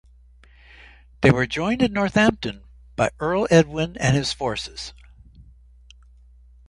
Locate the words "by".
2.95-3.11